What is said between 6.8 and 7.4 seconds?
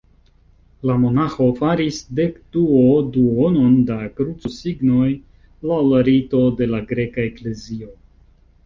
Greka